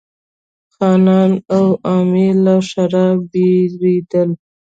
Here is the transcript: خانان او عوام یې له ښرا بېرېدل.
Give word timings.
خانان 0.73 1.31
او 1.55 1.65
عوام 1.89 2.11
یې 2.21 2.29
له 2.43 2.55
ښرا 2.69 3.07
بېرېدل. 3.31 4.29